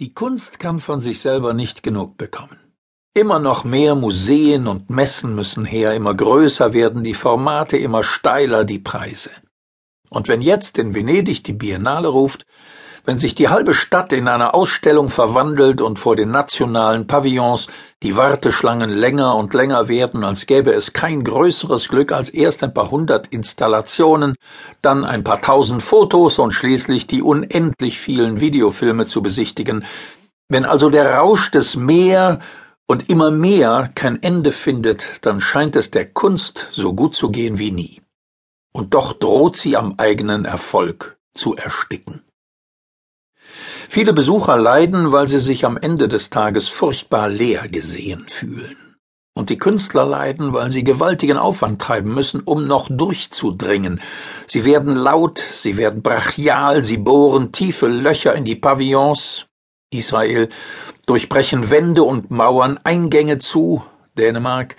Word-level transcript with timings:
Die 0.00 0.12
Kunst 0.12 0.58
kann 0.58 0.80
von 0.80 1.00
sich 1.00 1.20
selber 1.20 1.54
nicht 1.54 1.84
genug 1.84 2.18
bekommen. 2.18 2.58
Immer 3.14 3.38
noch 3.38 3.62
mehr 3.62 3.94
Museen 3.94 4.66
und 4.66 4.90
Messen 4.90 5.36
müssen 5.36 5.64
her, 5.64 5.94
immer 5.94 6.14
größer 6.14 6.72
werden 6.72 7.04
die 7.04 7.14
Formate, 7.14 7.76
immer 7.76 8.02
steiler 8.02 8.64
die 8.64 8.80
Preise. 8.80 9.30
Und 10.10 10.26
wenn 10.26 10.40
jetzt 10.40 10.78
in 10.78 10.96
Venedig 10.96 11.44
die 11.44 11.52
Biennale 11.52 12.08
ruft, 12.08 12.44
wenn 13.04 13.18
sich 13.18 13.34
die 13.34 13.48
halbe 13.48 13.74
Stadt 13.74 14.12
in 14.12 14.28
eine 14.28 14.54
Ausstellung 14.54 15.10
verwandelt 15.10 15.80
und 15.82 15.98
vor 15.98 16.16
den 16.16 16.30
nationalen 16.30 17.06
Pavillons 17.06 17.68
die 18.02 18.16
Warteschlangen 18.16 18.90
länger 18.90 19.36
und 19.36 19.52
länger 19.54 19.88
werden, 19.88 20.24
als 20.24 20.46
gäbe 20.46 20.72
es 20.72 20.92
kein 20.92 21.22
größeres 21.22 21.88
Glück 21.88 22.12
als 22.12 22.30
erst 22.30 22.62
ein 22.62 22.72
paar 22.72 22.90
hundert 22.90 23.26
Installationen, 23.28 24.34
dann 24.82 25.04
ein 25.04 25.22
paar 25.22 25.40
tausend 25.40 25.82
Fotos 25.82 26.38
und 26.38 26.52
schließlich 26.52 27.06
die 27.06 27.22
unendlich 27.22 28.00
vielen 28.00 28.40
Videofilme 28.40 29.06
zu 29.06 29.22
besichtigen, 29.22 29.84
wenn 30.48 30.64
also 30.64 30.90
der 30.90 31.14
Rausch 31.14 31.50
des 31.50 31.76
Mehr 31.76 32.40
und 32.86 33.08
immer 33.08 33.30
mehr 33.30 33.90
kein 33.94 34.22
Ende 34.22 34.50
findet, 34.50 35.24
dann 35.24 35.40
scheint 35.40 35.74
es 35.76 35.90
der 35.90 36.10
Kunst 36.10 36.68
so 36.70 36.94
gut 36.94 37.14
zu 37.14 37.30
gehen 37.30 37.58
wie 37.58 37.70
nie. 37.70 38.02
Und 38.72 38.92
doch 38.92 39.12
droht 39.14 39.56
sie 39.56 39.76
am 39.76 39.94
eigenen 39.96 40.44
Erfolg 40.44 41.16
zu 41.34 41.54
ersticken. 41.54 42.23
Viele 43.88 44.12
Besucher 44.12 44.56
leiden, 44.56 45.12
weil 45.12 45.28
sie 45.28 45.40
sich 45.40 45.64
am 45.64 45.76
Ende 45.76 46.08
des 46.08 46.30
Tages 46.30 46.68
furchtbar 46.68 47.28
leer 47.28 47.68
gesehen 47.68 48.26
fühlen. 48.28 48.76
Und 49.36 49.50
die 49.50 49.58
Künstler 49.58 50.06
leiden, 50.06 50.52
weil 50.52 50.70
sie 50.70 50.84
gewaltigen 50.84 51.38
Aufwand 51.38 51.82
treiben 51.82 52.14
müssen, 52.14 52.40
um 52.40 52.68
noch 52.68 52.88
durchzudringen. 52.88 54.00
Sie 54.46 54.64
werden 54.64 54.94
laut, 54.94 55.44
sie 55.52 55.76
werden 55.76 56.02
brachial, 56.02 56.84
sie 56.84 56.98
bohren 56.98 57.50
tiefe 57.50 57.88
Löcher 57.88 58.34
in 58.34 58.44
die 58.44 58.54
Pavillons, 58.54 59.46
Israel, 59.90 60.48
durchbrechen 61.06 61.70
Wände 61.70 62.04
und 62.04 62.30
Mauern 62.30 62.78
Eingänge 62.84 63.38
zu, 63.38 63.82
Dänemark, 64.16 64.76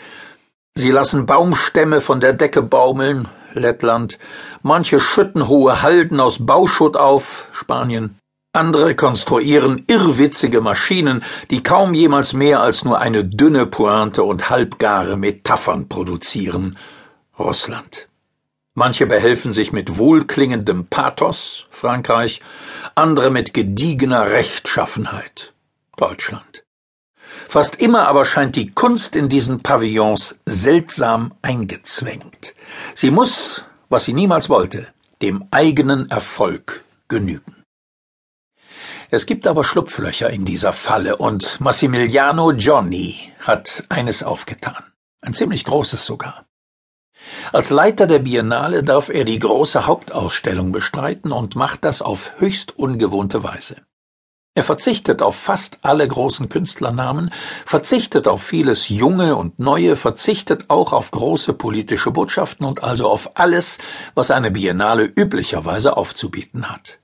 sie 0.76 0.92
lassen 0.92 1.26
Baumstämme 1.26 2.00
von 2.00 2.22
der 2.22 2.34
Decke 2.34 2.62
baumeln, 2.62 3.28
Lettland, 3.54 4.20
manche 4.62 5.02
schütten 5.02 5.50
hohe 5.50 5.82
Halden 5.82 6.20
aus 6.22 6.46
Bauschutt 6.46 6.96
auf, 6.96 7.50
Spanien, 7.52 8.20
andere 8.56 8.96
konstruieren 8.96 9.84
irrwitzige 9.88 10.62
Maschinen, 10.62 11.24
die 11.52 11.62
kaum 11.62 11.94
jemals 11.94 12.34
mehr 12.34 12.62
als 12.62 12.84
nur 12.86 13.00
eine 13.00 13.24
dünne 13.26 13.66
Pointe 13.66 14.24
und 14.24 14.50
halbgare 14.50 15.18
Metaphern 15.18 15.88
produzieren. 15.90 16.78
Russland. 17.38 18.08
Manche 18.74 19.06
behelfen 19.06 19.54
sich 19.54 19.72
mit 19.72 19.98
wohlklingendem 19.98 20.88
Pathos, 20.88 21.66
Frankreich, 21.72 22.42
andere 22.94 23.30
mit 23.30 23.54
gediegener 23.54 24.32
Rechtschaffenheit, 24.32 25.54
Deutschland. 25.98 26.64
Fast 27.48 27.76
immer 27.78 28.08
aber 28.08 28.26
scheint 28.26 28.56
die 28.56 28.72
Kunst 28.72 29.16
in 29.16 29.30
diesen 29.30 29.62
Pavillons 29.62 30.40
seltsam 30.46 31.34
eingezwängt. 31.42 32.56
Sie 32.94 33.12
muss, 33.12 33.64
was 33.90 34.06
sie 34.06 34.14
niemals 34.14 34.50
wollte, 34.50 34.88
dem 35.22 35.46
eigenen 35.52 36.10
Erfolg 36.10 36.84
genügen. 37.08 37.65
Es 39.12 39.26
gibt 39.26 39.48
aber 39.48 39.64
Schlupflöcher 39.64 40.30
in 40.30 40.46
dieser 40.46 40.74
Falle 40.74 41.18
und 41.18 41.60
Massimiliano 41.60 42.52
Johnny 42.52 43.32
hat 43.40 43.84
eines 43.90 44.24
aufgetan. 44.24 44.84
Ein 45.22 45.34
ziemlich 45.34 45.64
großes 45.64 46.06
sogar. 46.06 46.46
Als 47.52 47.70
Leiter 47.70 48.08
der 48.08 48.20
Biennale 48.20 48.84
darf 48.84 49.10
er 49.10 49.24
die 49.24 49.40
große 49.40 49.86
Hauptausstellung 49.88 50.72
bestreiten 50.72 51.32
und 51.32 51.56
macht 51.56 51.84
das 51.84 52.02
auf 52.02 52.34
höchst 52.38 52.78
ungewohnte 52.78 53.44
Weise. 53.44 53.78
Er 54.58 54.64
verzichtet 54.64 55.22
auf 55.22 55.36
fast 55.36 55.80
alle 55.82 56.08
großen 56.08 56.48
Künstlernamen, 56.48 57.30
verzichtet 57.66 58.28
auf 58.28 58.42
vieles 58.42 58.88
Junge 58.88 59.36
und 59.36 59.60
Neue, 59.60 59.98
verzichtet 59.98 60.70
auch 60.70 60.94
auf 60.94 61.12
große 61.12 61.54
politische 61.54 62.12
Botschaften 62.12 62.66
und 62.66 62.82
also 62.82 63.10
auf 63.10 63.38
alles, 63.38 63.80
was 64.14 64.32
eine 64.32 64.52
Biennale 64.52 65.04
üblicherweise 65.04 65.98
aufzubieten 65.98 66.70
hat. 66.70 67.00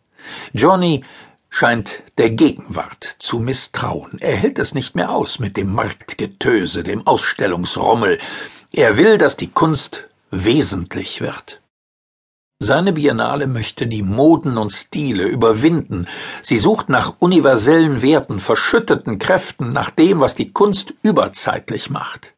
Johnny 0.54 1.04
scheint 1.52 2.02
der 2.18 2.32
Gegenwart 2.32 3.04
zu 3.20 3.38
misstrauen. 3.38 4.18
Er 4.20 4.36
hält 4.36 4.58
es 4.58 4.74
nicht 4.74 4.96
mehr 4.96 5.12
aus 5.12 5.38
mit 5.38 5.58
dem 5.58 5.72
Marktgetöse, 5.72 6.82
dem 6.82 7.06
Ausstellungsrommel. 7.06 8.18
Er 8.72 8.98
will, 8.98 9.20
dass 9.20 9.38
die 9.38 9.52
Kunst 9.52 10.06
wesentlich 10.32 11.22
wird. 11.22 11.62
Seine 12.64 12.94
Biennale 12.94 13.48
möchte 13.48 13.86
die 13.86 14.04
Moden 14.04 14.58
und 14.58 14.72
Stile 14.72 15.26
überwinden. 15.26 16.08
Sie 16.42 16.58
sucht 16.58 16.90
nach 16.90 17.16
universellen 17.20 18.02
Werten, 18.02 18.40
verschütteten 18.40 19.20
Kräften, 19.20 19.74
nach 19.74 19.90
dem, 19.90 20.20
was 20.20 20.36
die 20.36 20.52
Kunst 20.52 20.94
überzeitlich 21.02 21.90
macht. 21.90 22.34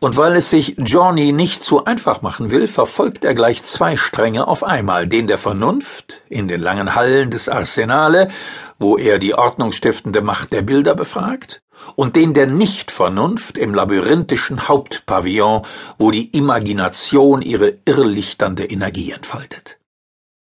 Und 0.00 0.16
weil 0.16 0.36
es 0.36 0.50
sich 0.50 0.76
Johnny 0.78 1.32
nicht 1.32 1.62
zu 1.62 1.84
einfach 1.84 2.22
machen 2.22 2.50
will, 2.50 2.68
verfolgt 2.68 3.24
er 3.24 3.34
gleich 3.34 3.64
zwei 3.64 3.96
Stränge 3.96 4.48
auf 4.48 4.64
einmal, 4.64 5.06
den 5.06 5.26
der 5.26 5.38
Vernunft 5.38 6.22
in 6.28 6.48
den 6.48 6.60
langen 6.60 6.94
Hallen 6.94 7.30
des 7.30 7.48
Arsenale, 7.48 8.30
wo 8.78 8.96
er 8.96 9.18
die 9.18 9.34
ordnungsstiftende 9.34 10.22
Macht 10.22 10.52
der 10.52 10.62
Bilder 10.62 10.94
befragt, 10.94 11.62
und 11.96 12.16
den 12.16 12.34
der 12.34 12.46
Nichtvernunft 12.46 13.58
im 13.58 13.74
labyrinthischen 13.74 14.68
Hauptpavillon, 14.68 15.62
wo 15.98 16.10
die 16.10 16.30
Imagination 16.30 17.42
ihre 17.42 17.78
irrlichternde 17.84 18.64
Energie 18.64 19.10
entfaltet. 19.10 19.78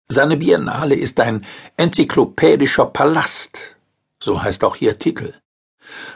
Seine 0.08 0.36
Biennale 0.36 0.96
ist 0.96 1.20
ein 1.20 1.46
enzyklopädischer 1.76 2.86
Palast, 2.86 3.76
so 4.18 4.42
heißt 4.42 4.64
auch 4.64 4.76
ihr 4.76 4.98
Titel. 4.98 5.34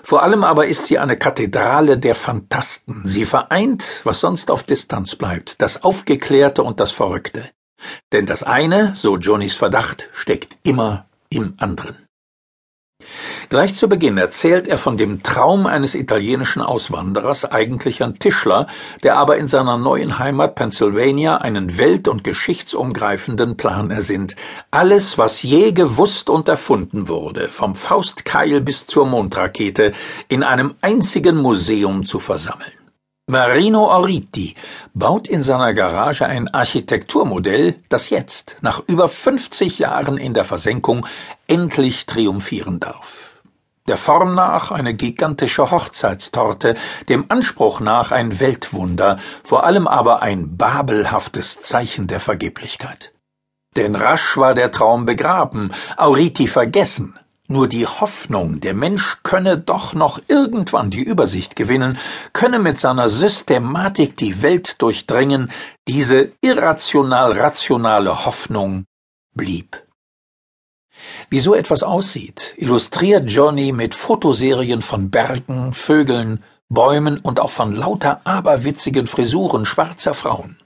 Vor 0.03 0.23
allem 0.23 0.45
aber 0.45 0.67
ist 0.67 0.87
sie 0.87 0.99
eine 0.99 1.17
Kathedrale 1.17 1.99
der 1.99 2.15
Phantasten. 2.15 3.03
Sie 3.05 3.25
vereint, 3.25 4.01
was 4.05 4.21
sonst 4.21 4.51
auf 4.51 4.63
Distanz 4.63 5.17
bleibt, 5.17 5.61
das 5.61 5.83
Aufgeklärte 5.83 6.63
und 6.63 6.81
das 6.81 6.91
Verrückte. 6.91 7.51
Denn 8.13 8.27
das 8.27 8.43
eine, 8.43 8.95
so 8.95 9.17
Johnnys 9.17 9.55
Verdacht, 9.55 10.09
steckt 10.13 10.57
immer 10.63 11.07
im 11.29 11.55
anderen. 11.59 11.97
Gleich 13.51 13.77
zu 13.77 13.89
Beginn 13.89 14.17
erzählt 14.17 14.67
er 14.67 14.79
von 14.79 14.97
dem 14.97 15.23
Traum 15.23 15.67
eines 15.67 15.95
italienischen 15.95 16.63
Auswanderers, 16.63 17.45
eigentlich 17.45 18.03
ein 18.03 18.19
Tischler, 18.19 18.67
der 19.03 19.17
aber 19.17 19.37
in 19.37 19.49
seiner 19.49 19.77
neuen 19.77 20.19
Heimat 20.19 20.55
Pennsylvania 20.55 21.37
einen 21.37 21.77
welt- 21.77 22.09
und 22.09 22.25
geschichtsumgreifenden 22.25 23.57
Plan 23.57 23.91
ersinnt. 23.91 24.35
Alles, 24.71 25.19
was 25.19 25.43
je 25.43 25.73
gewusst 25.73 26.31
und 26.31 26.49
erfunden 26.49 27.09
wurde, 27.09 27.49
vom 27.49 27.77
Faustkeil 27.77 28.61
bis 28.61 28.87
zur 28.87 29.07
Mondrakete, 29.07 29.93
in 30.29 30.43
einem 30.43 30.75
einzigen 30.81 31.37
Museum 31.37 32.05
zu 32.05 32.21
versammeln. 32.21 32.73
Marino 33.27 33.87
Oriti 33.87 34.55
baut 34.93 35.29
in 35.29 35.43
seiner 35.43 35.73
Garage 35.73 36.27
ein 36.27 36.49
Architekturmodell, 36.49 37.77
das 37.89 38.11
jetzt, 38.11 38.57
nach 38.61 38.83
über 38.87 39.09
50 39.09 39.79
Jahren 39.79 40.19
in 40.19 40.35
der 40.35 40.45
Versenkung, 40.45 41.07
endlich 41.47 42.05
triumphieren 42.05 42.81
darf. 42.81 43.34
Der 43.87 43.99
Form 43.99 44.35
nach 44.35 44.71
eine 44.71 44.95
gigantische 44.95 45.71
Hochzeitstorte, 45.71 46.75
dem 47.11 47.27
Anspruch 47.29 47.81
nach 47.81 48.13
ein 48.13 48.41
Weltwunder, 48.41 49.19
vor 49.43 49.65
allem 49.65 49.87
aber 49.87 50.23
ein 50.23 50.57
babelhaftes 50.57 51.61
Zeichen 51.61 52.07
der 52.07 52.21
Vergeblichkeit. 52.21 53.13
Denn 53.77 53.95
rasch 53.95 54.39
war 54.39 54.55
der 54.55 54.71
Traum 54.71 55.05
begraben, 55.05 55.73
Auriti 55.99 56.47
vergessen, 56.47 57.19
nur 57.47 57.69
die 57.69 57.87
Hoffnung, 57.87 58.61
der 58.61 58.73
Mensch 58.73 59.19
könne 59.23 59.59
doch 59.59 59.93
noch 59.93 60.19
irgendwann 60.29 60.91
die 60.91 61.03
Übersicht 61.03 61.55
gewinnen, 61.55 61.99
könne 62.33 62.59
mit 62.59 62.81
seiner 62.81 63.11
Systematik 63.11 64.17
die 64.17 64.41
Welt 64.41 64.81
durchdringen, 64.81 65.51
diese 65.87 66.33
irrational 66.41 67.33
rationale 67.33 68.25
Hoffnung 68.25 68.87
blieb. 69.35 69.85
Wie 71.31 71.41
so 71.41 71.55
etwas 71.55 71.83
aussieht, 71.83 72.55
illustriert 72.57 73.31
Johnny 73.31 73.73
mit 73.73 73.95
Fotoserien 73.95 74.83
von 74.83 75.11
Bergen, 75.11 75.73
Vögeln, 75.73 76.43
Bäumen 76.69 77.19
und 77.19 77.41
auch 77.41 77.51
von 77.51 77.75
lauter 77.75 78.21
aberwitzigen 78.25 79.07
Frisuren 79.07 79.65
schwarzer 79.65 80.15
Frauen. 80.15 80.59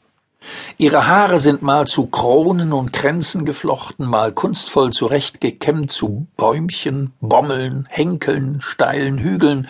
Ihre 0.79 1.07
Haare 1.07 1.39
sind 1.39 1.63
mal 1.63 1.87
zu 1.87 2.07
Kronen 2.07 2.73
und 2.73 2.93
Kränzen 2.93 3.45
geflochten, 3.45 4.07
mal 4.07 4.33
kunstvoll 4.33 4.93
zurechtgekämmt 4.93 5.91
zu 5.91 6.27
Bäumchen, 6.37 7.13
Bommeln, 7.21 7.87
Henkeln, 7.91 8.61
steilen 8.61 9.19
Hügeln, 9.19 9.69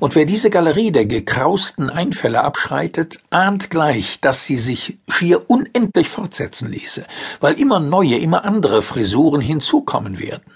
und 0.00 0.14
wer 0.14 0.26
diese 0.26 0.50
Galerie 0.50 0.92
der 0.92 1.06
gekrausten 1.06 1.90
Einfälle 1.90 2.42
abschreitet, 2.42 3.20
ahnt 3.30 3.70
gleich, 3.70 4.20
dass 4.20 4.46
sie 4.46 4.56
sich 4.56 4.98
schier 5.08 5.50
unendlich 5.50 6.08
fortsetzen 6.08 6.70
ließe, 6.70 7.06
weil 7.40 7.58
immer 7.58 7.80
neue, 7.80 8.16
immer 8.16 8.44
andere 8.44 8.82
Frisuren 8.82 9.40
hinzukommen 9.40 10.18
werden. 10.18 10.52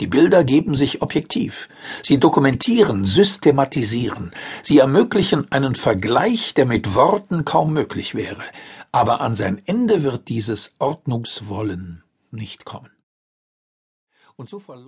Die 0.00 0.06
Bilder 0.06 0.44
geben 0.44 0.76
sich 0.76 1.02
objektiv. 1.02 1.68
Sie 2.04 2.18
dokumentieren, 2.18 3.04
systematisieren. 3.04 4.32
Sie 4.62 4.78
ermöglichen 4.78 5.50
einen 5.50 5.74
Vergleich, 5.74 6.54
der 6.54 6.66
mit 6.66 6.94
Worten 6.94 7.44
kaum 7.44 7.72
möglich 7.72 8.14
wäre. 8.14 8.42
Aber 8.92 9.20
an 9.20 9.34
sein 9.34 9.60
Ende 9.66 10.04
wird 10.04 10.28
dieses 10.28 10.72
Ordnungswollen 10.78 12.04
nicht 12.30 12.64
kommen. 12.64 12.90
Und 14.36 14.48
so 14.48 14.60